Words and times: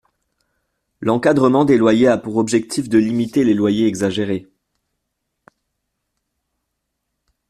L’encadrement 0.99 1.63
des 1.63 1.77
loyers 1.77 2.07
a 2.07 2.17
pour 2.17 2.37
objectif 2.37 2.89
de 2.89 2.97
limiter 2.97 3.43
les 3.43 3.53
loyers 3.53 3.85
exagérés. 3.85 4.47